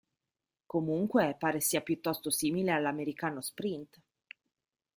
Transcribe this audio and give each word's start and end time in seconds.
Comunque, 0.65 1.35
pare 1.37 1.59
sia 1.61 1.81
piuttosto 1.81 2.31
simile 2.31 2.71
all'americano 2.71 3.39
Sprint. 3.39 4.01